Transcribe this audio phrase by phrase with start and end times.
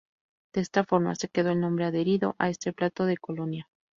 [0.51, 3.69] De esta forma se quedó el nombre adherido a este plato de Colonia.